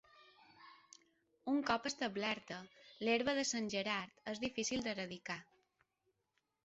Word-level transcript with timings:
Un 1.51 1.59
cop 1.67 1.85
establerta, 1.89 2.57
l'herba 3.07 3.37
de 3.41 3.45
Sant 3.53 3.69
Gerard 3.75 4.35
és 4.35 4.45
difícil 4.49 4.85
d'eradicar. 4.89 5.41